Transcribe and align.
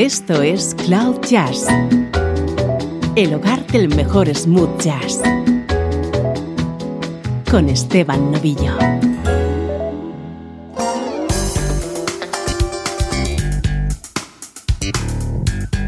Esto 0.00 0.40
es 0.40 0.74
Cloud 0.86 1.20
Jazz, 1.28 1.66
el 3.16 3.34
hogar 3.34 3.66
del 3.66 3.94
mejor 3.94 4.34
smooth 4.34 4.80
jazz, 4.80 5.20
con 7.50 7.68
Esteban 7.68 8.32
Novillo. 8.32 8.78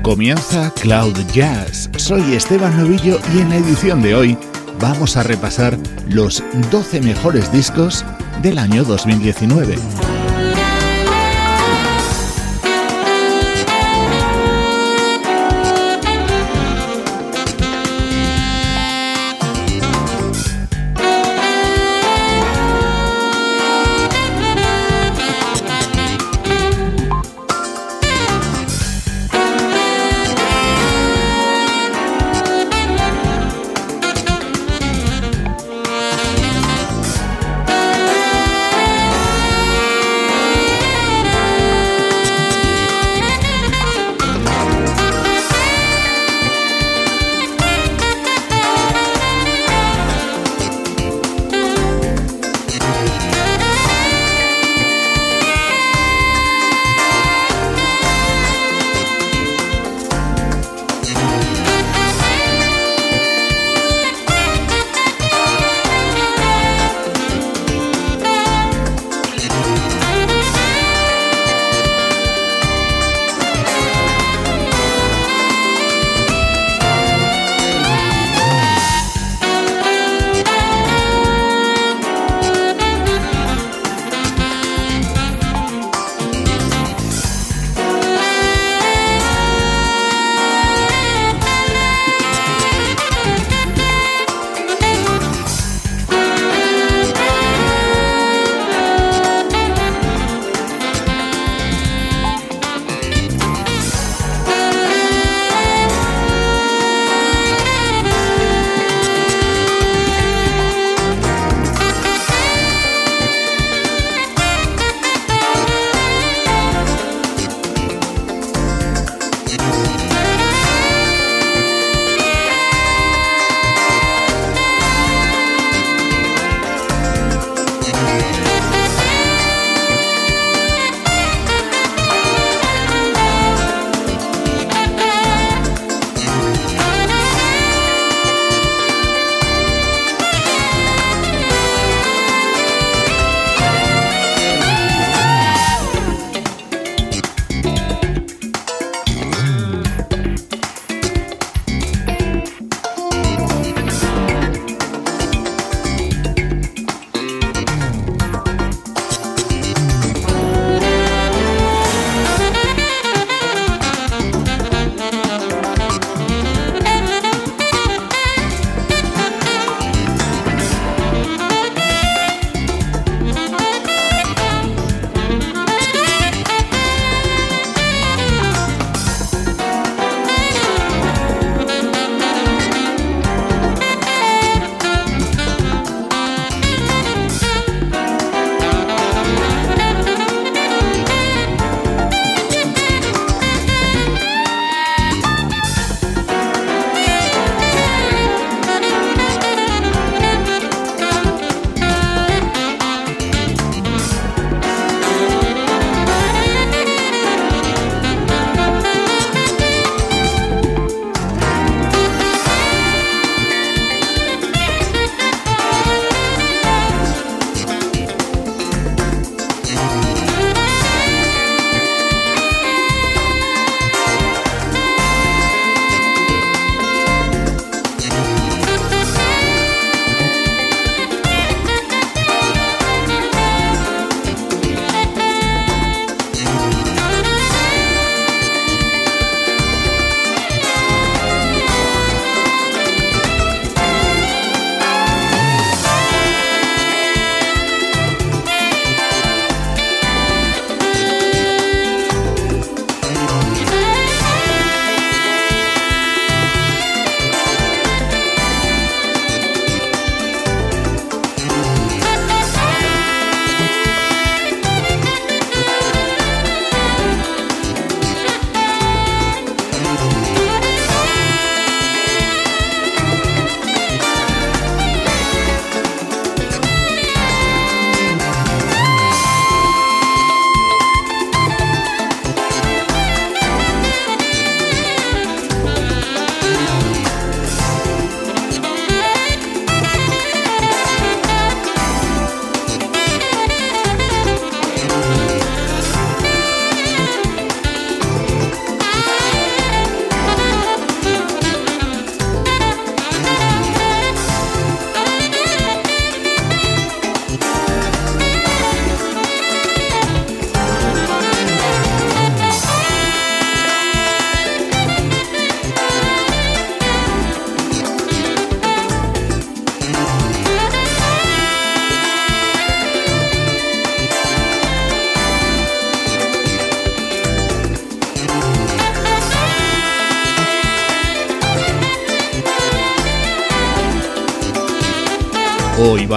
Comienza 0.02 0.70
Cloud 0.82 1.16
Jazz. 1.32 1.88
Soy 1.96 2.34
Esteban 2.34 2.76
Novillo 2.76 3.18
y 3.34 3.38
en 3.38 3.48
la 3.48 3.56
edición 3.56 4.02
de 4.02 4.14
hoy 4.14 4.38
vamos 4.78 5.16
a 5.16 5.22
repasar 5.22 5.78
los 6.10 6.44
12 6.70 7.00
mejores 7.00 7.50
discos 7.50 8.04
del 8.42 8.58
año 8.58 8.84
2019. 8.84 10.11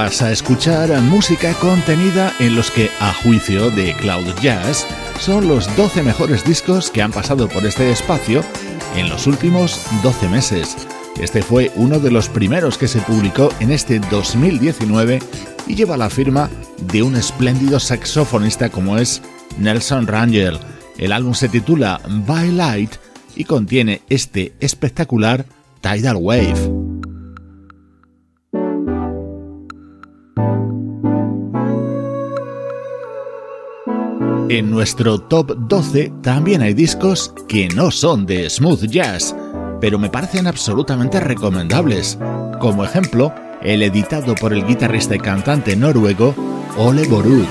A 0.06 0.31
escuchar 0.31 1.02
música 1.02 1.52
contenida 1.56 2.31
en 2.40 2.56
los 2.56 2.69
que, 2.69 2.92
a 3.00 3.12
juicio 3.12 3.72
de 3.72 3.92
Cloud 3.96 4.36
Jazz, 4.40 4.86
son 5.19 5.48
los 5.48 5.75
12 5.75 6.04
mejores 6.04 6.46
discos 6.46 6.92
que 6.92 7.02
han 7.02 7.12
pasado 7.12 7.50
por 7.50 7.66
este 7.66 7.90
espacio 7.90 8.44
en 8.96 9.10
los 9.10 9.25
últimos 9.25 9.81
12 10.04 10.30
meses. 10.30 10.78
Este 11.19 11.42
fue 11.42 11.72
uno 11.75 12.00
de 12.00 12.12
los 12.12 12.30
primeros 12.30 12.78
que 12.78 12.88
se 12.88 13.02
publicó 13.02 13.50
en 13.60 13.72
este 13.72 13.98
2019 13.98 15.19
y 15.66 15.75
lleva 15.75 15.98
la 15.98 16.12
firma 16.12 16.51
de 16.92 17.01
un 17.01 17.16
espléndido 17.16 17.80
saxofonista 17.80 18.69
como 18.69 19.00
es 19.00 19.24
Nelson 19.58 20.06
Rangel. 20.06 20.60
El 21.00 21.13
álbum 21.13 21.34
se 21.34 21.50
titula 21.50 22.00
By 22.08 22.51
Light 22.51 22.92
y 23.36 23.46
contiene 23.46 24.04
este 24.08 24.54
espectacular 24.60 25.48
Tidal 25.81 26.18
Wave. 26.18 26.75
En 34.47 34.69
nuestro 34.69 35.18
top 35.18 35.56
12 35.68 36.13
también 36.21 36.62
hay 36.62 36.75
discos 36.75 37.33
que 37.47 37.68
no 37.69 37.89
son 37.89 38.27
de 38.27 38.47
smooth 38.47 38.86
jazz, 38.86 39.36
pero 39.81 39.97
me 39.97 40.12
parecen 40.12 40.45
absolutamente 40.45 41.19
recomendables. 41.19 42.19
Como 42.59 42.86
ejemplo, 42.86 43.33
el 43.63 43.81
editado 43.81 44.36
por 44.36 44.53
el 44.53 44.63
guitarrista 44.65 45.15
y 45.15 45.19
cantante 45.19 45.75
noruego 45.75 46.36
Ole 46.77 47.07
Borud. 47.07 47.45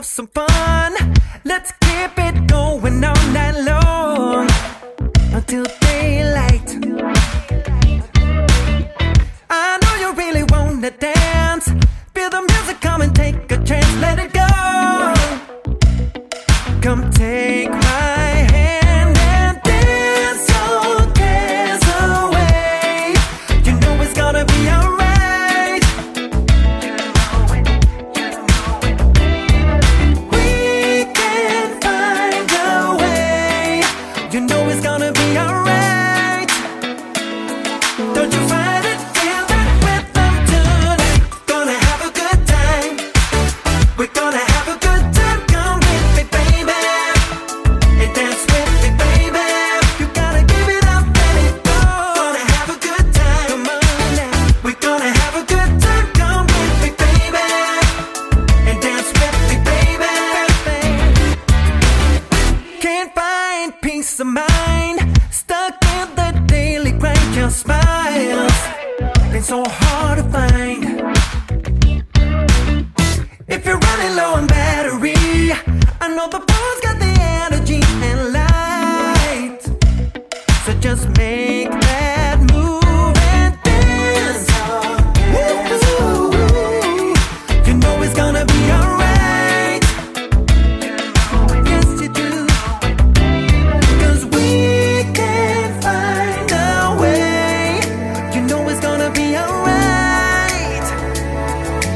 have 0.00 0.06
some 0.06 0.26
fun. 0.28 0.94
Let's 1.44 1.72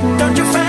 Don't 0.05 0.37
you 0.37 0.64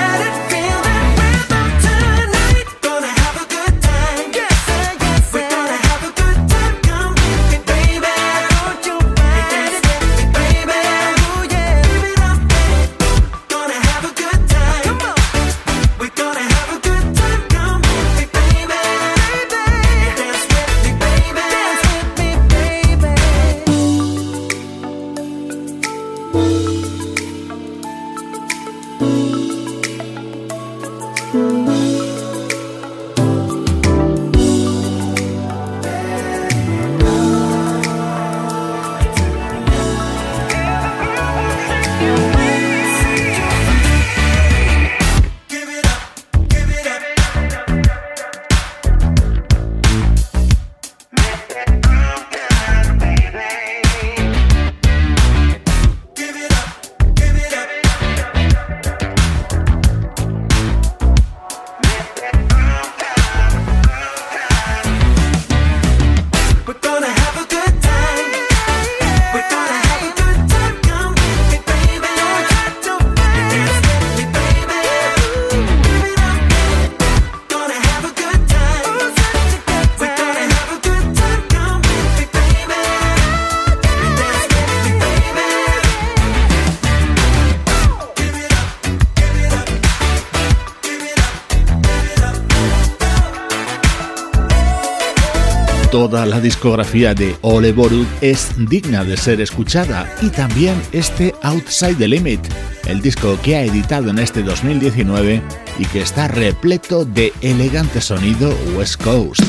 La 96.24 96.40
discografía 96.40 97.14
de 97.14 97.36
Ole 97.42 97.74
Borud 97.74 98.06
es 98.22 98.52
digna 98.70 99.04
de 99.04 99.18
ser 99.18 99.42
escuchada 99.42 100.10
y 100.22 100.30
también 100.30 100.82
este 100.94 101.36
Outside 101.44 101.96
the 101.96 102.08
Limit, 102.08 102.40
el 102.88 103.02
disco 103.02 103.38
que 103.44 103.58
ha 103.58 103.64
editado 103.64 104.12
en 104.12 104.20
este 104.20 104.42
2019 104.42 105.42
y 105.78 105.86
que 105.86 106.02
está 106.02 106.30
repleto 106.30 107.04
de 107.04 107.34
elegante 107.42 108.00
sonido 108.00 108.56
West 108.78 109.04
Coast. 109.04 109.44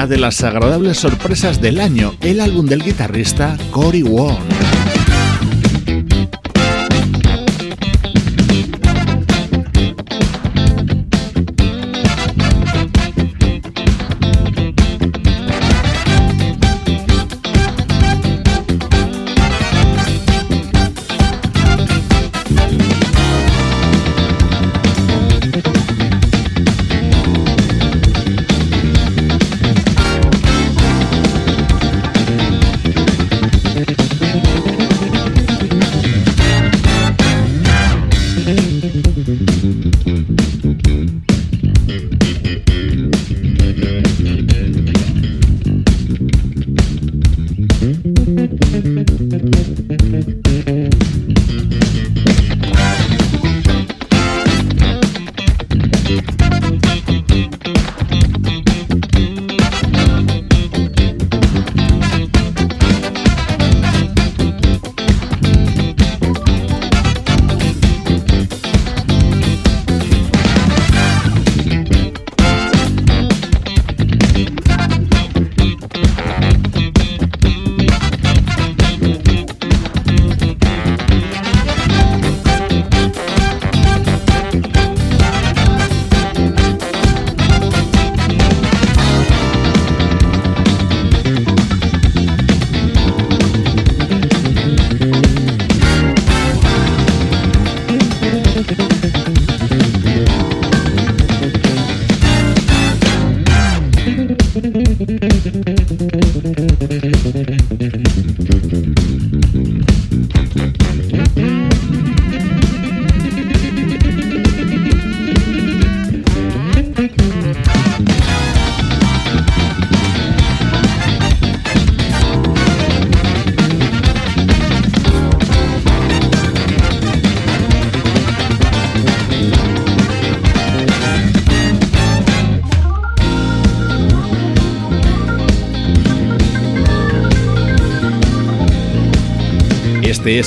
Una 0.00 0.06
de 0.06 0.16
las 0.16 0.42
agradables 0.42 0.96
sorpresas 0.96 1.60
del 1.60 1.78
año, 1.78 2.14
el 2.22 2.40
álbum 2.40 2.64
del 2.64 2.82
guitarrista 2.82 3.58
Cory 3.70 4.02
Wong. 4.02 4.79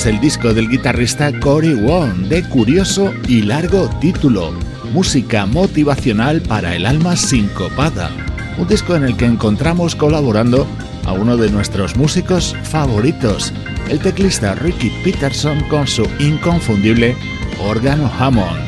El 0.06 0.20
disco 0.20 0.52
del 0.52 0.68
guitarrista 0.68 1.32
Cory 1.40 1.74
Wong, 1.74 2.28
de 2.28 2.42
curioso 2.48 3.14
y 3.26 3.42
largo 3.42 3.88
título, 4.00 4.52
Música 4.92 5.46
motivacional 5.46 6.42
para 6.42 6.74
el 6.74 6.84
alma 6.84 7.16
sincopada, 7.16 8.10
un 8.58 8.68
disco 8.68 8.96
en 8.96 9.04
el 9.04 9.16
que 9.16 9.24
encontramos 9.24 9.94
colaborando 9.94 10.66
a 11.06 11.12
uno 11.12 11.36
de 11.36 11.50
nuestros 11.50 11.96
músicos 11.96 12.54
favoritos, 12.64 13.52
el 13.88 13.98
teclista 13.98 14.54
Ricky 14.54 14.90
Peterson 15.02 15.60
con 15.68 15.86
su 15.86 16.06
inconfundible 16.18 17.16
órgano 17.60 18.10
Hammond. 18.18 18.60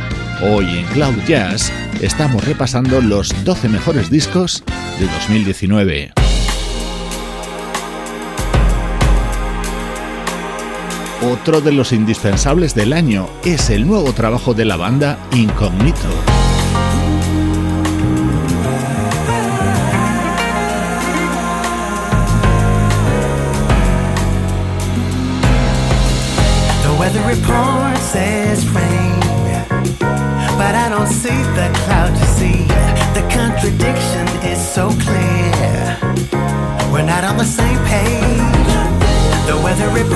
Hoy 0.43 0.67
en 0.79 0.87
Cloud 0.87 1.17
Jazz 1.27 1.71
estamos 2.01 2.45
repasando 2.45 3.01
los 3.01 3.33
12 3.45 3.69
mejores 3.69 4.11
discos 4.11 4.65
de 4.99 5.07
2019. 5.07 6.26
Otro 11.33 11.61
de 11.61 11.73
los 11.73 11.93
indispensables 11.93 12.77
del 12.77 12.93
año 12.93 13.29
es 13.45 13.71
el 13.71 13.85
nuevo 13.85 14.13
trabajo 14.13 14.55
de 14.55 14.65
la 14.65 14.77
banda 14.77 15.19
Incognito. 15.33 16.09
The 26.83 26.93
weather 26.97 27.23
report 27.27 27.99
says 27.99 28.65
rain, 28.71 29.19
but 30.57 30.77
I 30.77 30.89
don't 30.89 31.09
see 31.09 31.43
the 31.57 31.69
cloud 31.87 32.15
to 32.15 32.27
see. 32.39 32.67
The 33.15 33.23
contradiction 33.35 34.29
is 34.49 34.61
so 34.61 34.91
clear. 34.91 35.99
We're 36.93 37.03
not 37.03 37.25
on 37.25 37.37
the 37.37 37.45
same 37.45 37.79
page. 37.87 38.57
The 39.47 39.57
weather 39.63 39.89
report 39.91 40.16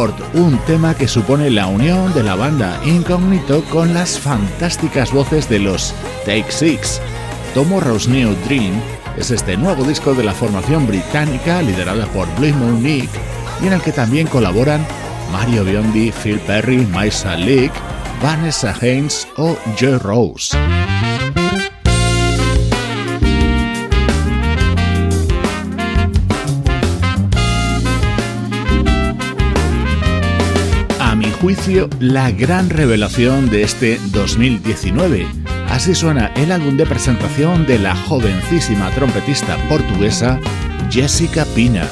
Un 0.00 0.56
tema 0.66 0.94
que 0.94 1.06
supone 1.06 1.50
la 1.50 1.66
unión 1.66 2.14
de 2.14 2.22
la 2.22 2.34
banda 2.34 2.80
Incognito 2.86 3.62
con 3.64 3.92
las 3.92 4.18
fantásticas 4.18 5.12
voces 5.12 5.46
de 5.50 5.58
los 5.58 5.92
Take 6.24 6.50
Six. 6.50 7.02
Tomorrow's 7.52 8.08
New 8.08 8.34
Dream 8.46 8.80
es 9.18 9.30
este 9.30 9.58
nuevo 9.58 9.84
disco 9.84 10.14
de 10.14 10.24
la 10.24 10.32
formación 10.32 10.86
británica 10.86 11.60
liderada 11.60 12.06
por 12.06 12.26
Blue 12.36 12.54
Moon 12.54 12.82
Nick 12.82 13.10
y 13.62 13.66
en 13.66 13.74
el 13.74 13.82
que 13.82 13.92
también 13.92 14.26
colaboran 14.26 14.86
Mario 15.32 15.64
Biondi, 15.64 16.12
Phil 16.12 16.40
Perry, 16.46 16.78
Maisa 16.86 17.36
Leak, 17.36 17.72
Vanessa 18.22 18.74
Haynes 18.80 19.28
o 19.36 19.54
Joe 19.78 19.98
Rose. 19.98 20.56
Juicio 31.40 31.88
la 32.00 32.30
gran 32.30 32.68
revelación 32.68 33.48
de 33.50 33.62
este 33.62 33.98
2019. 34.12 35.26
Así 35.68 35.94
suena 35.94 36.26
el 36.34 36.52
álbum 36.52 36.76
de 36.76 36.84
presentación 36.84 37.66
de 37.66 37.78
la 37.78 37.96
jovencísima 37.96 38.90
trompetista 38.90 39.56
portuguesa 39.68 40.38
Jessica 40.90 41.46
Pina. 41.54 41.88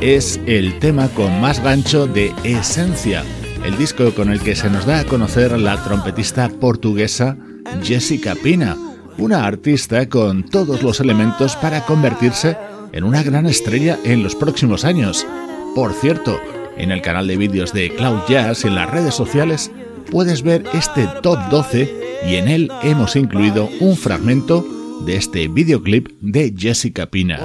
Es 0.00 0.40
el 0.46 0.78
tema 0.78 1.08
con 1.08 1.38
más 1.38 1.62
gancho 1.62 2.06
de 2.06 2.32
Esencia, 2.44 3.24
el 3.62 3.76
disco 3.76 4.14
con 4.14 4.30
el 4.30 4.40
que 4.40 4.56
se 4.56 4.70
nos 4.70 4.86
da 4.86 5.00
a 5.00 5.04
conocer 5.04 5.58
la 5.58 5.84
trompetista 5.84 6.48
portuguesa 6.48 7.36
Jessica 7.82 8.34
Pina, 8.36 8.74
una 9.18 9.44
artista 9.44 10.08
con 10.08 10.44
todos 10.44 10.82
los 10.82 11.00
elementos 11.00 11.56
para 11.56 11.84
convertirse 11.84 12.56
en 12.92 13.04
una 13.04 13.22
gran 13.22 13.44
estrella 13.44 13.98
en 14.02 14.22
los 14.22 14.34
próximos 14.34 14.86
años. 14.86 15.26
Por 15.74 15.92
cierto, 15.92 16.40
en 16.78 16.90
el 16.90 17.02
canal 17.02 17.26
de 17.26 17.36
vídeos 17.36 17.74
de 17.74 17.94
Cloud 17.94 18.20
Jazz 18.30 18.64
y 18.64 18.68
en 18.68 18.76
las 18.76 18.88
redes 18.88 19.14
sociales 19.14 19.70
puedes 20.10 20.42
ver 20.42 20.64
este 20.72 21.06
top 21.22 21.38
12 21.50 22.22
y 22.26 22.36
en 22.36 22.48
él 22.48 22.72
hemos 22.82 23.14
incluido 23.14 23.68
un 23.80 23.94
fragmento 23.98 24.64
de 25.04 25.16
este 25.16 25.48
videoclip 25.48 26.08
de 26.22 26.54
Jessica 26.56 27.10
Pina. 27.10 27.40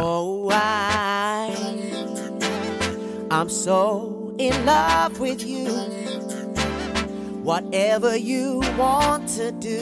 I'm 3.35 3.49
so 3.49 4.33
in 4.37 4.65
love 4.65 5.19
with 5.19 5.45
you. 5.45 5.65
Whatever 7.43 8.15
you 8.15 8.61
want 8.77 9.27
to 9.35 9.51
do, 9.51 9.81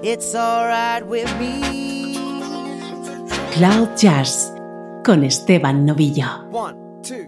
it's 0.00 0.32
alright 0.32 1.04
with 1.04 1.26
me. 1.40 2.14
Cloud 3.50 3.96
Jazz 3.98 4.52
con 5.02 5.24
Esteban 5.24 5.84
Novillo. 5.84 6.48
One, 6.50 7.02
two, 7.02 7.26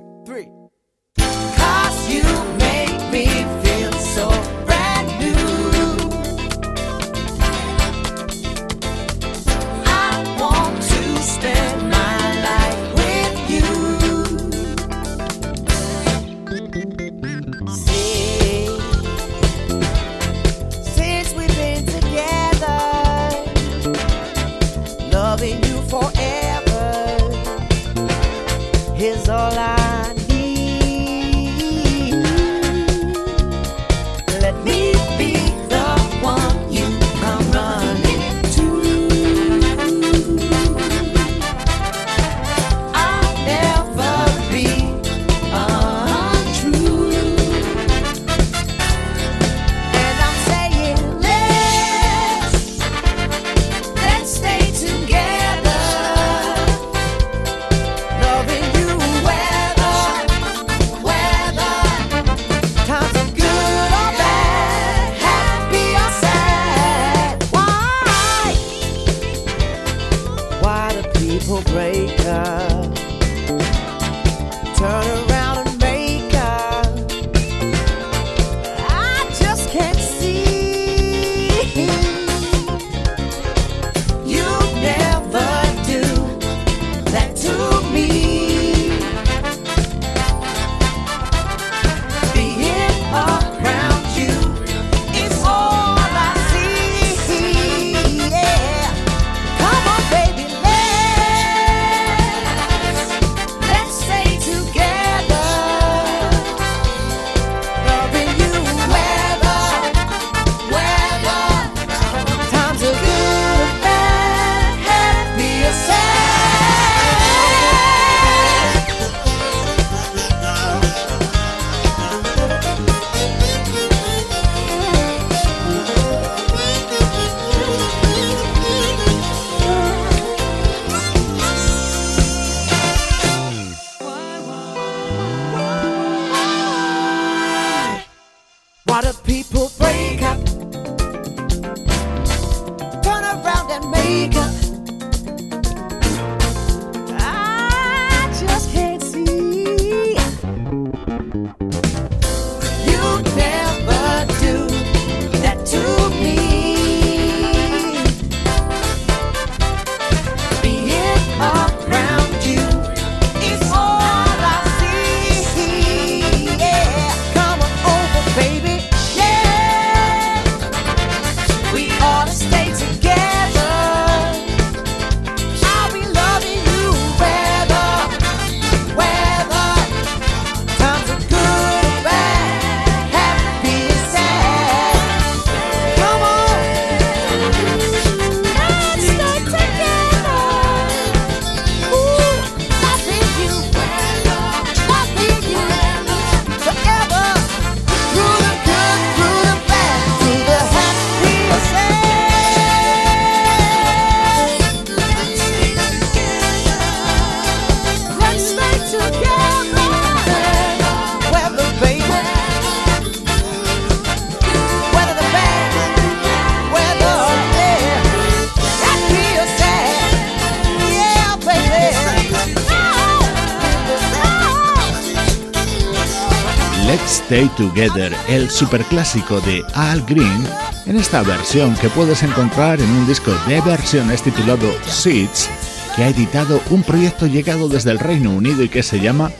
Together, 227.57 228.15
el 228.29 228.51
superclásico 228.51 229.41
de 229.41 229.63
Al 229.75 230.03
Green, 230.03 230.47
en 230.87 230.97
esta 230.97 231.23
versión 231.23 231.75
que 231.77 231.89
puedes 231.89 232.23
encontrar 232.23 232.81
en 232.81 232.91
un 232.91 233.07
disco 233.07 233.33
de 233.47 233.61
versiones 233.61 234.23
titulado 234.23 234.71
Seeds, 234.87 235.49
que 235.97 236.05
ha 236.05 236.09
editado 236.09 236.61
un 236.71 236.83
proyecto 236.83 237.27
llegado 237.27 237.69
desde 237.69 237.91
el 237.91 237.99
Reino 237.99 238.31
Unido 238.31 238.63
y 238.63 238.69
que 238.69 238.83
se 238.83 239.01
llama 239.01 239.31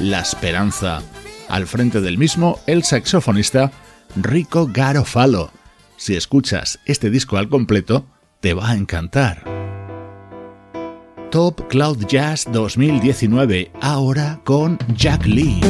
La 0.00 0.20
Esperanza. 0.20 1.02
Al 1.48 1.66
frente 1.66 2.00
del 2.00 2.18
mismo, 2.18 2.60
el 2.66 2.84
saxofonista 2.84 3.70
Rico 4.16 4.68
Garofalo. 4.72 5.50
Si 5.96 6.16
escuchas 6.16 6.80
este 6.84 7.10
disco 7.10 7.36
al 7.36 7.48
completo, 7.48 8.06
te 8.40 8.54
va 8.54 8.70
a 8.70 8.76
encantar. 8.76 9.44
Top 11.30 11.68
Cloud 11.68 12.06
Jazz 12.06 12.46
2019, 12.52 13.72
ahora 13.80 14.40
con 14.44 14.78
Jack 14.94 15.24
Lee. 15.24 15.60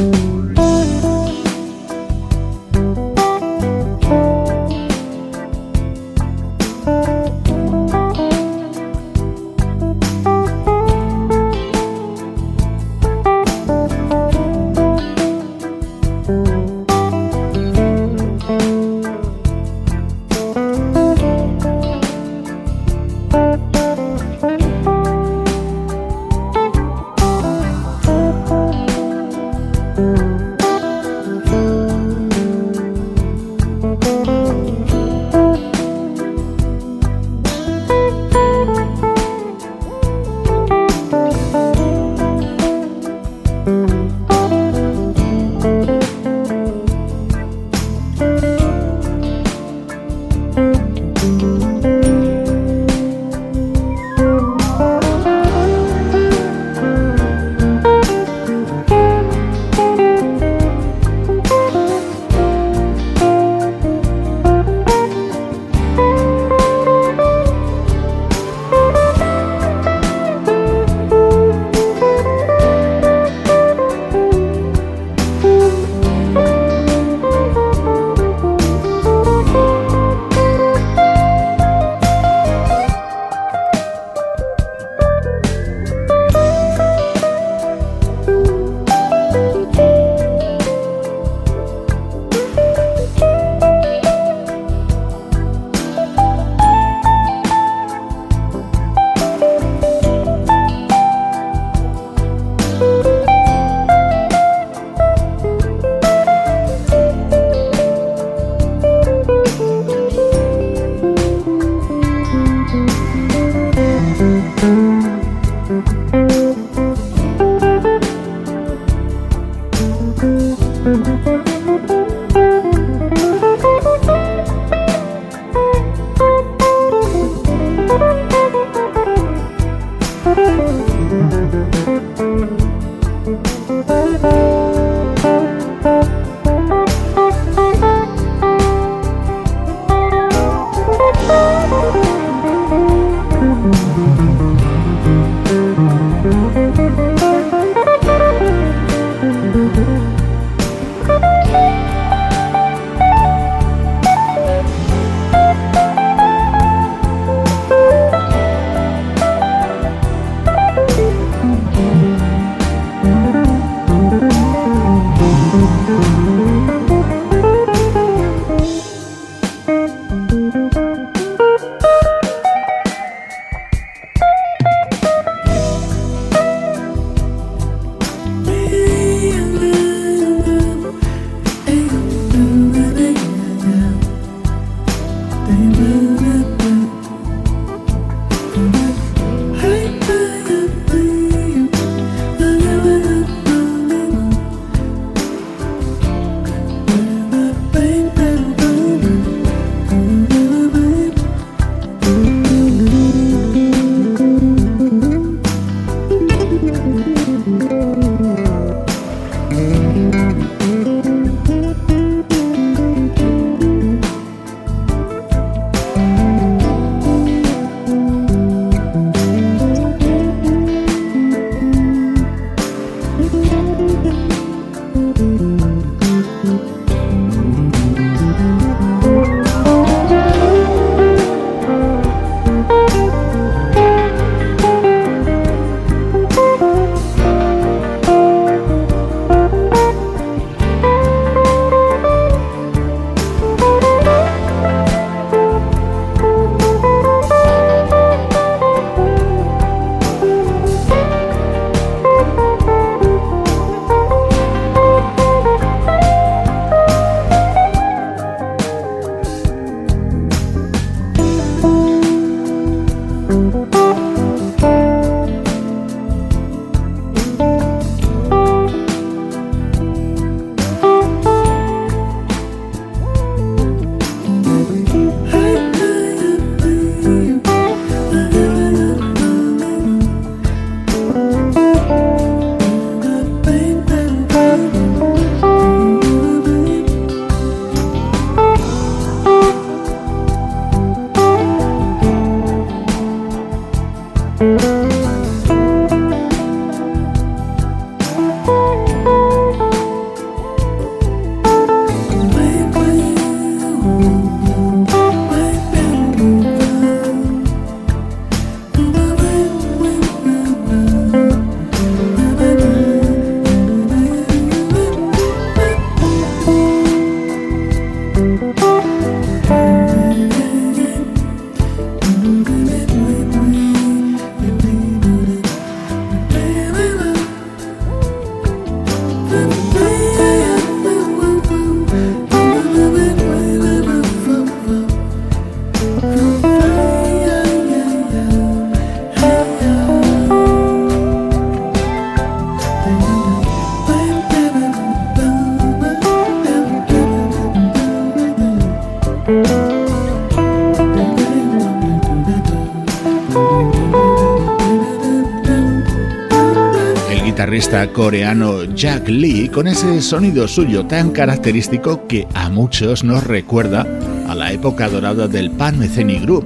Coreano 357.95 358.65
Jack 358.75 359.09
Lee 359.09 359.49
con 359.49 359.67
ese 359.67 360.03
sonido 360.03 360.47
suyo 360.47 360.85
tan 360.85 361.11
característico 361.11 362.07
que 362.07 362.29
a 362.35 362.51
muchos 362.51 363.03
nos 363.03 363.25
recuerda 363.25 363.87
a 364.29 364.35
la 364.35 364.53
época 364.53 364.91
dorada 364.91 365.27
del 365.27 365.51
Pan 365.51 365.79
Metheny 365.79 366.19
Group. 366.19 366.45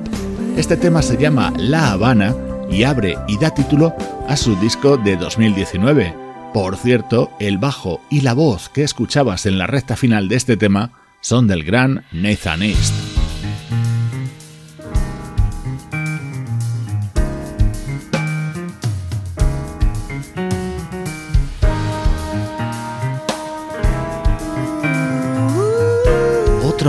Este 0.56 0.76
tema 0.76 1.02
se 1.02 1.16
llama 1.16 1.52
La 1.58 1.90
Habana 1.90 2.32
y 2.70 2.84
abre 2.84 3.16
y 3.26 3.38
da 3.38 3.52
título 3.52 3.92
a 4.28 4.36
su 4.36 4.54
disco 4.60 4.96
de 4.98 5.16
2019. 5.16 6.14
Por 6.54 6.76
cierto, 6.76 7.32
el 7.40 7.58
bajo 7.58 8.00
y 8.08 8.20
la 8.20 8.32
voz 8.32 8.68
que 8.68 8.84
escuchabas 8.84 9.46
en 9.46 9.58
la 9.58 9.66
recta 9.66 9.96
final 9.96 10.28
de 10.28 10.36
este 10.36 10.56
tema 10.56 10.92
son 11.20 11.48
del 11.48 11.64
gran 11.64 12.04
Nathan 12.12 12.62
East. 12.62 13.15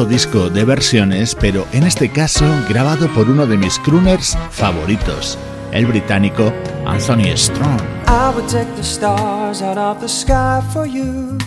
Disco 0.05 0.49
de 0.49 0.65
versiones, 0.65 1.35
pero 1.35 1.65
en 1.71 1.83
este 1.83 2.09
caso 2.09 2.45
grabado 2.69 3.07
por 3.13 3.29
uno 3.29 3.45
de 3.45 3.57
mis 3.57 3.79
crooners 3.79 4.37
favoritos, 4.51 5.37
el 5.71 5.85
británico 5.85 6.53
Anthony 6.85 7.35
Strong. 7.35 7.79
I 8.07 8.31
would 8.33 8.47
take 8.49 8.73
the 8.75 8.83
stars 8.83 9.61
out 9.61 9.77
of 9.77 9.99
the 9.99 10.07
sky 10.07 10.61
for 10.71 10.85
you. 10.85 11.37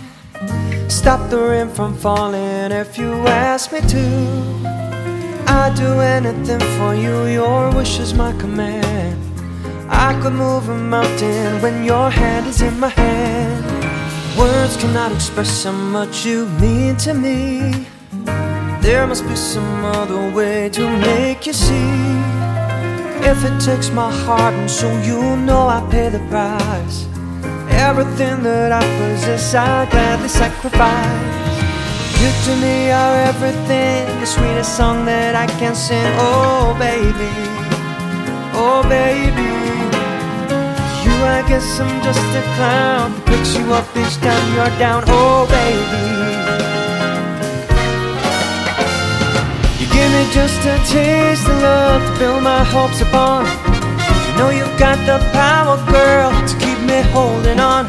Stop 0.88 1.30
the 1.30 1.36
rain 1.36 1.68
from 1.68 1.94
falling 1.94 2.72
if 2.72 2.98
you 2.98 3.12
ask 3.26 3.72
me 3.72 3.80
to. 3.80 4.70
I'd 5.46 5.74
do 5.76 6.00
anything 6.00 6.60
for 6.78 6.94
you, 6.94 7.26
your 7.26 7.70
wish 7.74 7.98
is 7.98 8.14
my 8.14 8.32
command. 8.38 9.16
I 9.88 10.18
could 10.22 10.34
move 10.34 10.68
a 10.68 10.76
mountain 10.76 11.60
when 11.62 11.84
your 11.84 12.10
hand 12.10 12.46
is 12.46 12.62
in 12.62 12.78
my 12.78 12.88
hand. 12.88 13.64
Words 14.38 14.76
cannot 14.76 15.12
express 15.12 15.64
how 15.64 15.72
much 15.72 16.24
you 16.24 16.46
mean 16.60 16.96
to 16.98 17.14
me. 17.14 17.86
There 18.90 19.06
must 19.06 19.22
be 19.28 19.36
some 19.36 19.84
other 19.84 20.34
way 20.34 20.68
to 20.70 20.82
make 20.98 21.46
you 21.46 21.52
see 21.52 21.94
If 23.22 23.44
it 23.44 23.56
takes 23.60 23.88
my 23.88 24.10
heart 24.10 24.52
and 24.52 24.68
soul, 24.68 24.98
you 25.02 25.36
know 25.46 25.68
I 25.68 25.78
pay 25.92 26.08
the 26.08 26.18
price. 26.28 27.06
Everything 27.70 28.42
that 28.42 28.72
I 28.72 28.82
possess, 28.98 29.54
I 29.54 29.88
gladly 29.92 30.26
sacrifice. 30.28 31.54
You 32.20 32.30
to 32.46 32.52
me 32.64 32.90
are 32.90 33.16
everything, 33.30 34.06
the 34.18 34.26
sweetest 34.26 34.76
song 34.76 35.04
that 35.04 35.36
I 35.36 35.46
can 35.60 35.76
sing. 35.76 36.10
Oh, 36.18 36.74
baby, 36.76 37.30
oh, 38.58 38.82
baby. 38.90 39.50
You, 41.04 41.14
I 41.38 41.46
guess 41.48 41.78
I'm 41.78 41.94
just 42.02 42.26
a 42.40 42.42
clown 42.56 43.12
that 43.14 43.24
picks 43.26 43.54
you 43.54 43.72
up 43.72 43.86
each 43.96 44.16
time 44.16 44.46
you're 44.56 44.78
down. 44.80 45.04
Oh, 45.06 45.46
baby. 45.46 46.79
Give 50.00 50.12
me 50.12 50.24
just 50.32 50.60
a 50.64 50.76
taste 50.96 51.46
of 51.46 51.60
love 51.60 52.00
to 52.06 52.12
build 52.18 52.42
my 52.42 52.64
hopes 52.64 53.00
upon. 53.02 53.44
You 54.26 54.32
know 54.38 54.50
you've 54.58 54.78
got 54.78 54.98
the 55.10 55.18
power, 55.40 55.76
girl, 55.96 56.30
to 56.48 56.54
keep 56.62 56.78
me 56.90 56.98
holding 57.16 57.60
on. 57.60 57.84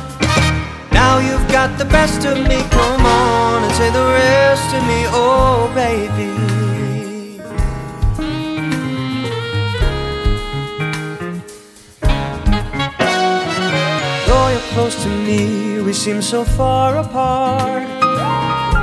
Now 0.91 1.13
you've 1.27 1.47
got 1.57 1.69
the 1.79 1.85
best 1.85 2.25
of 2.25 2.37
me, 2.49 2.57
come 2.77 3.05
on 3.05 3.63
and 3.65 3.73
say 3.79 3.89
the 3.99 4.07
rest 4.23 4.69
of 4.77 4.83
me, 4.91 4.99
oh 5.21 5.71
baby. 5.83 6.31
Though 14.27 14.47
you're 14.53 14.67
close 14.73 14.95
to 15.03 15.09
me, 15.27 15.81
we 15.81 15.93
seem 15.93 16.21
so 16.21 16.43
far 16.43 16.97
apart. 16.97 17.90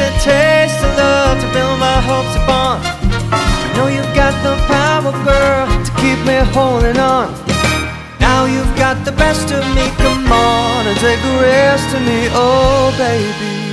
A 0.00 0.10
taste 0.20 0.80
of 0.82 0.96
love 0.96 1.40
to 1.40 1.46
build 1.52 1.78
my 1.78 2.00
hopes 2.00 2.34
upon. 2.36 2.80
I 3.32 3.72
know 3.76 3.88
you've 3.88 4.14
got 4.14 4.34
the 4.42 4.56
power, 4.66 5.12
girl, 5.24 5.66
to 5.84 5.90
keep 6.00 6.18
me 6.24 6.36
holding 6.56 6.98
on. 6.98 7.28
Now 8.18 8.46
you've 8.46 8.74
got 8.76 9.04
the 9.04 9.12
best 9.12 9.52
of 9.52 9.64
me, 9.74 9.84
come 9.98 10.30
on 10.32 10.86
and 10.86 10.98
take 10.98 11.20
the 11.20 11.36
rest 11.42 11.94
of 11.94 12.02
me, 12.02 12.28
oh 12.32 12.94
baby. 12.96 13.69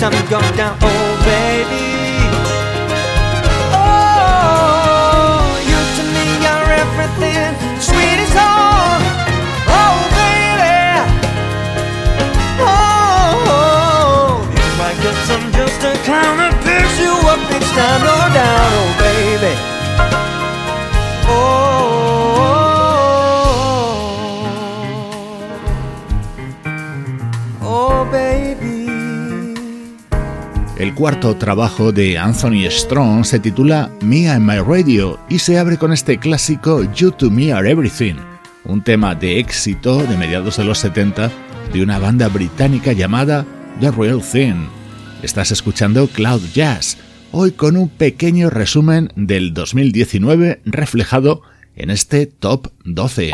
Time 0.00 0.14
you 0.14 0.30
go 0.30 0.40
down. 0.56 0.78
Oh, 0.80 0.99
cuarto 31.00 31.34
trabajo 31.34 31.92
de 31.92 32.18
Anthony 32.18 32.68
Strong 32.68 33.24
se 33.24 33.38
titula 33.38 33.90
Me 34.02 34.28
and 34.28 34.44
My 34.44 34.58
Radio 34.58 35.18
y 35.30 35.38
se 35.38 35.58
abre 35.58 35.78
con 35.78 35.94
este 35.94 36.18
clásico 36.18 36.82
You 36.92 37.10
to 37.10 37.30
Me 37.30 37.54
Are 37.54 37.70
Everything, 37.70 38.16
un 38.66 38.84
tema 38.84 39.14
de 39.14 39.38
éxito 39.38 40.02
de 40.02 40.18
mediados 40.18 40.58
de 40.58 40.64
los 40.64 40.76
70 40.80 41.32
de 41.72 41.82
una 41.82 41.98
banda 41.98 42.28
británica 42.28 42.92
llamada 42.92 43.46
The 43.80 43.92
Real 43.92 44.20
Thing. 44.20 44.66
Estás 45.22 45.52
escuchando 45.52 46.06
Cloud 46.06 46.42
Jazz, 46.52 46.98
hoy 47.32 47.52
con 47.52 47.78
un 47.78 47.88
pequeño 47.88 48.50
resumen 48.50 49.10
del 49.16 49.54
2019 49.54 50.60
reflejado 50.66 51.40
en 51.76 51.88
este 51.88 52.26
Top 52.26 52.68
12. 52.84 53.32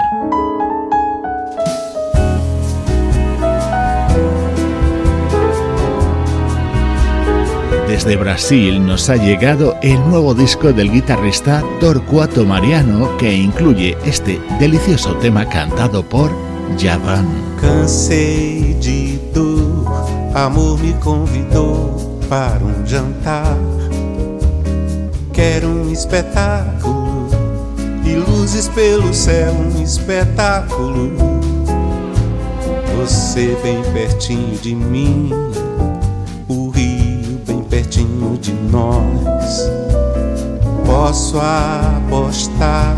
Desde 7.97 8.15
Brasil 8.17 8.87
nos 8.87 9.09
ha 9.09 9.17
llegado 9.17 9.75
el 9.81 9.99
nuevo 10.11 10.35
disco 10.35 10.71
del 10.71 10.93
guitarrista 10.93 11.65
Torcuato 11.81 12.45
Mariano 12.45 13.17
que 13.17 13.35
incluye 13.35 13.97
este 14.05 14.39
delicioso 14.61 15.15
tema 15.15 15.49
cantado 15.49 16.07
por 16.07 16.31
Javan. 16.79 17.27
Cansei 17.59 18.75
de 18.83 19.19
dor, 19.33 19.87
amor 20.35 20.79
me 20.79 20.93
convidou 21.01 22.21
para 22.29 22.63
um 22.63 22.87
jantar. 22.87 23.57
Quero 25.33 25.67
um 25.67 25.91
espetáculo 25.91 27.31
e 28.05 28.15
luzes 28.15 28.69
pelo 28.69 29.15
céu, 29.15 29.55
um 29.55 29.83
espetáculo. 29.83 31.13
Você 32.99 33.57
bem 33.63 33.83
pertinho 33.95 34.59
de 34.59 34.75
mim, 34.75 35.31
pertinho 37.87 38.37
de 38.39 38.53
nós. 38.53 39.71
Posso 40.85 41.39
apostar 41.39 42.97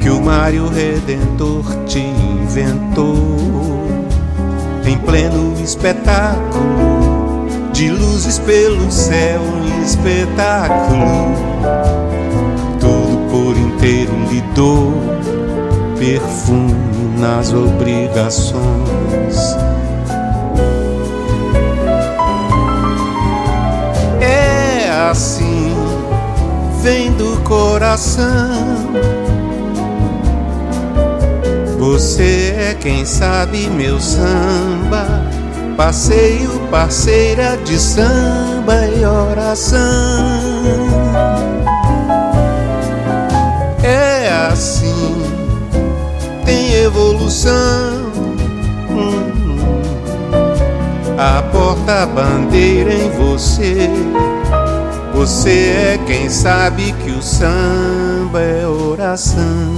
que 0.00 0.10
o 0.10 0.20
Mário 0.20 0.68
Redentor 0.68 1.64
te 1.86 2.00
inventou 2.00 3.14
em 4.84 4.98
pleno 4.98 5.54
espetáculo 5.62 7.46
de 7.72 7.90
luzes 7.90 8.38
pelo 8.40 8.90
céu, 8.90 9.40
espetáculo. 9.84 11.32
Todo 12.80 13.30
por 13.30 13.56
inteiro 13.56 14.12
lhe 14.30 14.42
dou 14.54 14.92
perfume 15.98 16.74
nas 17.18 17.52
obrigações. 17.52 18.54
Assim, 25.14 25.72
vem 26.82 27.12
do 27.12 27.40
coração. 27.42 28.88
Você 31.78 32.52
é 32.58 32.74
quem 32.74 33.06
sabe 33.06 33.68
meu 33.68 34.00
samba, 34.00 35.06
passeio, 35.76 36.50
parceira 36.68 37.56
de 37.58 37.78
samba 37.78 38.88
e 38.88 39.04
oração. 39.04 39.84
É 43.84 44.48
assim, 44.50 45.22
tem 46.44 46.74
evolução. 46.82 48.10
Hum, 48.90 49.58
a 51.16 51.40
porta-bandeira 51.52 52.92
em 52.92 53.10
você, 53.10 53.88
Você 55.14 55.94
é 55.94 55.98
quem 56.06 56.28
sabe 56.28 56.92
que 56.92 57.12
o 57.12 57.22
samba 57.22 58.40
é 58.40 58.66
oração. 58.66 59.74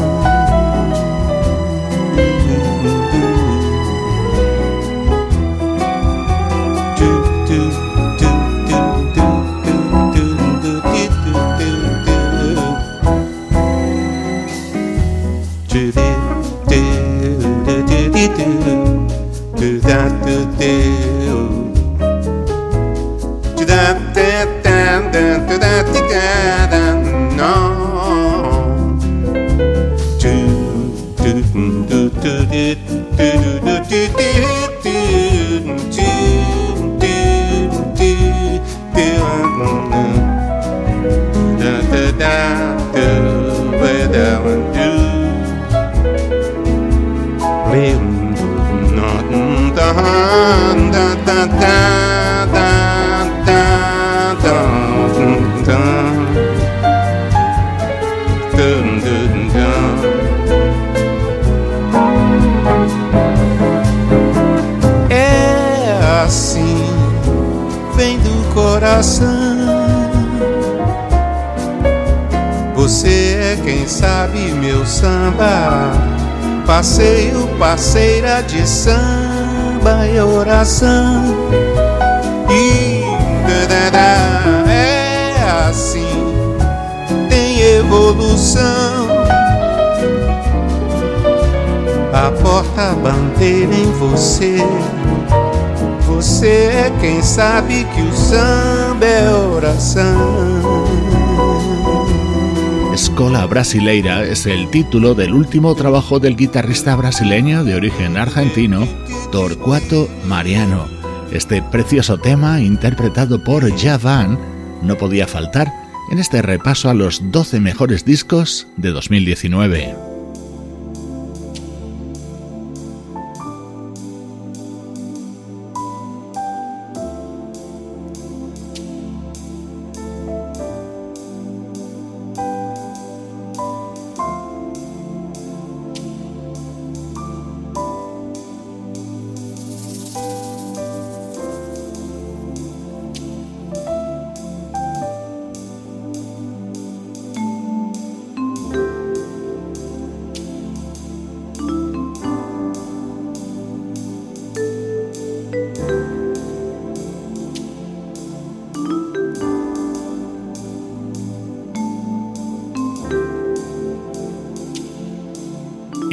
Brasileira 103.67 104.23
es 104.23 104.47
el 104.47 104.71
título 104.71 105.17
del 105.17 105.35
último 105.35 105.75
trabajo 105.75 106.21
del 106.21 106.37
guitarrista 106.37 106.95
brasileño 106.95 107.65
de 107.65 107.75
origen 107.75 108.17
argentino, 108.17 108.87
Torcuato 109.33 110.09
Mariano. 110.25 110.87
Este 111.33 111.61
precioso 111.63 112.17
tema, 112.17 112.61
interpretado 112.61 113.43
por 113.43 113.69
Javan, 113.77 114.39
no 114.83 114.97
podía 114.97 115.27
faltar 115.27 115.67
en 116.13 116.21
este 116.21 116.43
repaso 116.43 116.91
a 116.91 116.95
los 116.95 117.33
12 117.33 117.59
mejores 117.59 118.05
discos 118.05 118.69
de 118.77 118.91
2019. 118.91 120.06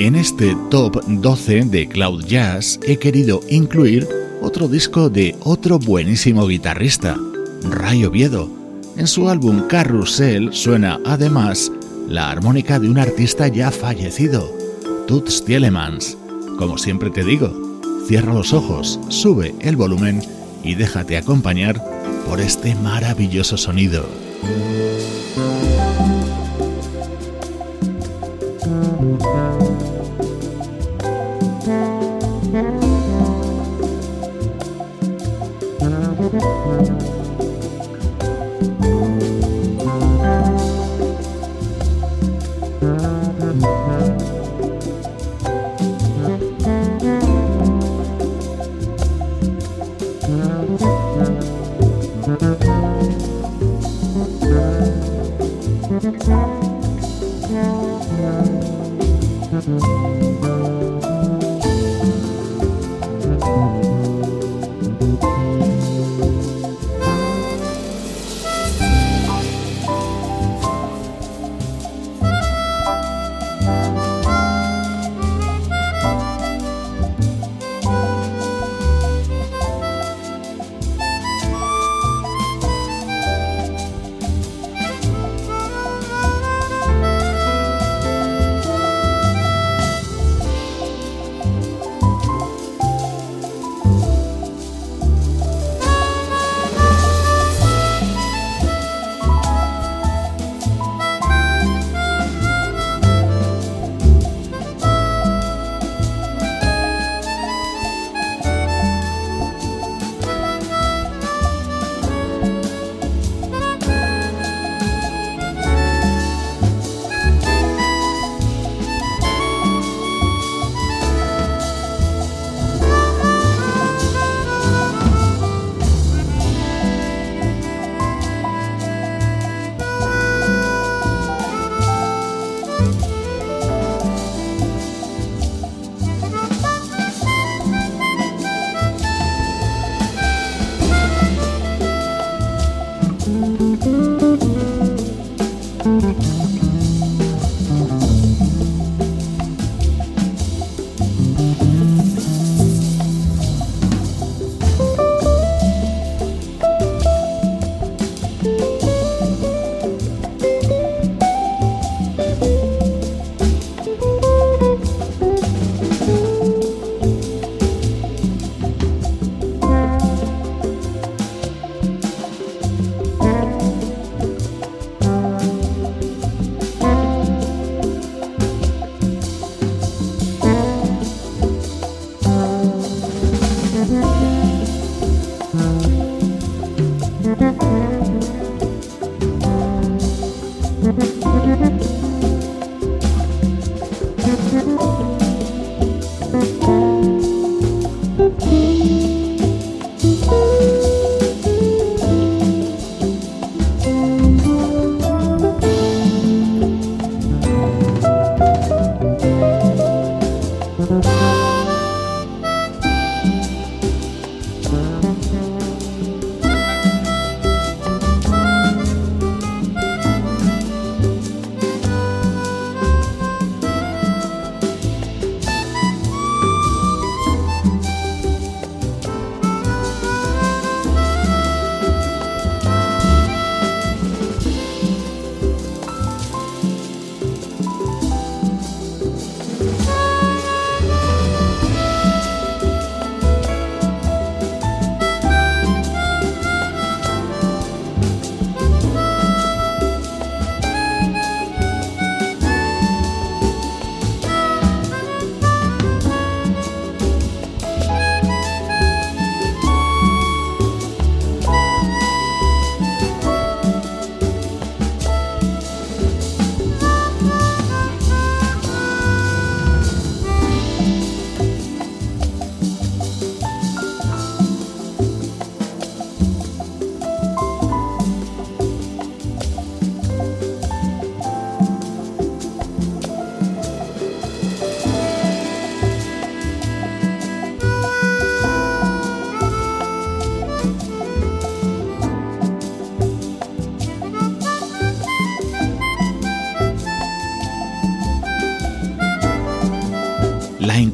En 0.04 0.18
este 0.18 0.54
top 0.70 1.02
12 1.08 1.64
de 1.64 1.88
Cloud 1.88 2.26
Jazz 2.26 2.78
he 2.86 2.98
querido 2.98 3.40
incluir 3.48 4.06
otro 4.42 4.68
disco 4.68 5.10
de 5.10 5.34
otro 5.40 5.80
buenísimo 5.80 6.46
guitarrista, 6.46 7.18
Ray 7.70 8.04
Oviedo. 8.04 8.50
En 8.98 9.08
su 9.08 9.30
álbum 9.30 9.66
Carrusel 9.70 10.52
suena 10.52 11.00
además 11.06 11.72
la 12.06 12.30
armónica 12.30 12.82
de 12.82 12.90
un 12.90 13.00
artista 13.00 13.48
ya 13.48 13.72
fallecido, 13.72 14.54
Toots 15.08 15.46
Tielemans. 15.46 16.18
Como 16.60 16.78
siempre 16.78 17.10
te 17.10 17.24
digo, 17.24 17.80
cierra 18.06 18.34
los 18.34 18.52
ojos, 18.52 19.00
sube 19.08 19.56
el 19.62 19.78
volumen 19.78 20.22
y 20.66 20.76
déjate 20.76 21.16
acompañar 21.16 21.82
por 22.28 22.42
este 22.42 22.76
maravilloso 22.76 23.56
sonido. 23.56 24.06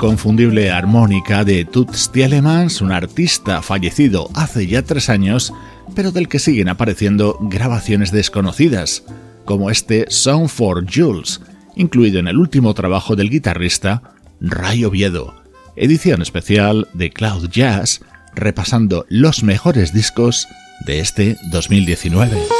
Inconfundible 0.09 0.71
armónica 0.71 1.43
de 1.43 1.65
Toots 1.65 2.11
Tielemans, 2.11 2.81
un 2.81 2.91
artista 2.91 3.61
fallecido 3.61 4.27
hace 4.33 4.65
ya 4.65 4.81
tres 4.81 5.07
años, 5.07 5.53
pero 5.93 6.11
del 6.11 6.27
que 6.27 6.39
siguen 6.39 6.67
apareciendo 6.67 7.37
grabaciones 7.41 8.11
desconocidas, 8.11 9.03
como 9.45 9.69
este 9.69 10.07
Song 10.09 10.47
for 10.47 10.83
Jules, 10.91 11.41
incluido 11.75 12.17
en 12.17 12.27
el 12.27 12.37
último 12.37 12.73
trabajo 12.73 13.15
del 13.15 13.29
guitarrista 13.29 14.01
Ray 14.41 14.83
Oviedo, 14.83 15.35
edición 15.75 16.23
especial 16.23 16.87
de 16.95 17.11
Cloud 17.11 17.47
Jazz, 17.47 18.01
repasando 18.33 19.05
los 19.09 19.43
mejores 19.43 19.93
discos 19.93 20.47
de 20.87 21.01
este 21.01 21.37
2019. 21.51 22.58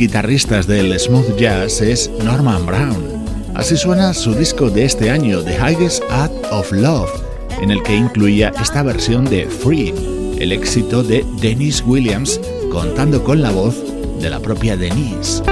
Guitarristas 0.00 0.66
del 0.66 0.98
smooth 0.98 1.36
jazz 1.36 1.82
es 1.82 2.10
Norman 2.24 2.64
Brown. 2.64 3.04
Así 3.54 3.76
suena 3.76 4.14
su 4.14 4.32
disco 4.32 4.70
de 4.70 4.86
este 4.86 5.10
año, 5.10 5.42
The 5.42 5.56
Highest 5.56 6.02
Art 6.08 6.32
of 6.50 6.72
Love, 6.72 7.10
en 7.60 7.70
el 7.70 7.82
que 7.82 7.96
incluía 7.96 8.50
esta 8.62 8.82
versión 8.82 9.26
de 9.26 9.44
Free, 9.44 9.92
el 10.38 10.52
éxito 10.52 11.02
de 11.02 11.22
Denise 11.42 11.82
Williams, 11.84 12.40
contando 12.72 13.22
con 13.22 13.42
la 13.42 13.50
voz 13.50 13.76
de 14.22 14.30
la 14.30 14.40
propia 14.40 14.74
Denise. 14.74 15.42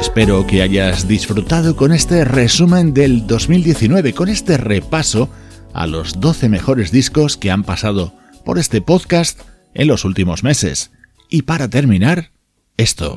Espero 0.00 0.46
que 0.46 0.62
hayas 0.62 1.06
disfrutado 1.06 1.76
con 1.76 1.92
este 1.92 2.24
resumen 2.24 2.94
del 2.94 3.26
2019, 3.26 4.14
con 4.14 4.30
este 4.30 4.56
repaso 4.56 5.28
a 5.74 5.86
los 5.86 6.18
12 6.18 6.48
mejores 6.48 6.90
discos 6.90 7.36
que 7.36 7.50
han 7.50 7.62
pasado 7.62 8.14
por 8.46 8.60
este 8.60 8.80
podcast 8.80 9.40
en 9.74 9.88
los 9.88 10.04
últimos 10.04 10.44
meses. 10.44 10.92
Y 11.28 11.42
para 11.42 11.68
terminar, 11.68 12.30
esto. 12.76 13.14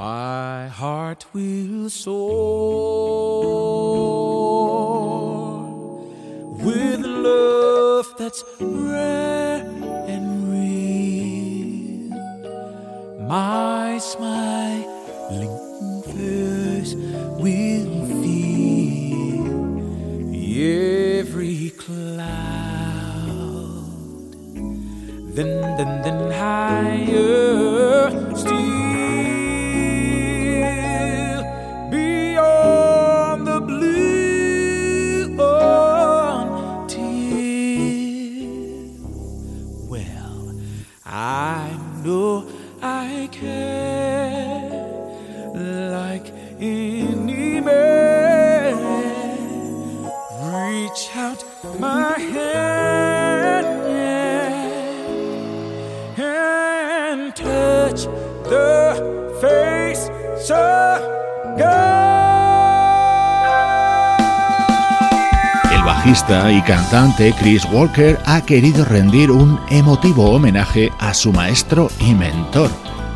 El 66.69 66.75
cantante 66.75 67.33
Chris 67.33 67.65
Walker 67.71 68.19
ha 68.27 68.41
querido 68.41 68.85
rendir 68.85 69.31
un 69.31 69.59
emotivo 69.71 70.29
homenaje 70.29 70.91
a 70.99 71.15
su 71.15 71.33
maestro 71.33 71.89
y 71.99 72.13
mentor, 72.13 72.69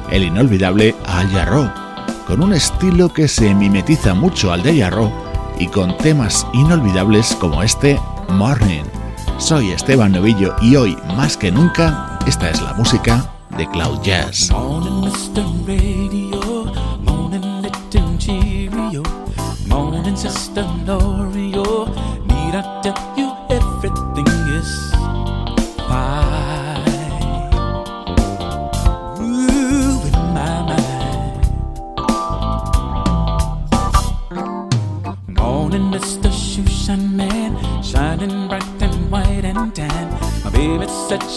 el 0.09 0.23
inolvidable 0.23 0.95
Al 1.05 1.29
Jarreau, 1.29 1.69
con 2.25 2.41
un 2.41 2.53
estilo 2.53 3.13
que 3.13 3.27
se 3.27 3.53
mimetiza 3.53 4.15
mucho 4.15 4.51
al 4.51 4.63
de 4.63 4.79
Jarreau 4.79 5.11
y 5.59 5.67
con 5.67 5.95
temas 5.99 6.47
inolvidables 6.53 7.37
como 7.39 7.61
este 7.61 7.99
Morning. 8.27 8.85
Soy 9.37 9.69
Esteban 9.69 10.13
Novillo 10.13 10.55
y 10.59 10.75
hoy, 10.75 10.97
más 11.15 11.37
que 11.37 11.51
nunca, 11.51 12.17
esta 12.25 12.49
es 12.49 12.59
la 12.59 12.73
música 12.73 13.23
de 13.55 13.69
Cloud 13.69 14.01
Jazz. 14.01 14.49
Morning, 14.49 15.01
Mr. 15.01 15.43
Radio. 15.67 16.41
Morning, 19.67 20.15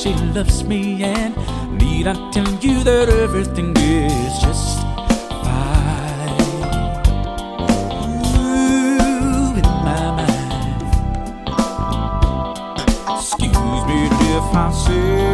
she 0.07 0.15
loves 0.27 0.63
me, 0.63 1.03
and 1.03 1.35
need 1.79 2.07
I 2.07 2.15
tell 2.31 2.49
you 2.61 2.85
that 2.85 3.09
everything 3.09 3.77
is 3.77 4.39
just 4.41 4.79
fine? 5.43 6.31
Ooh, 8.23 9.57
in 9.61 9.69
my 9.87 10.05
mind. 10.19 10.83
Excuse 13.19 13.83
me 13.89 13.99
if 14.37 14.55
I 14.55 14.73
say. 14.87 15.26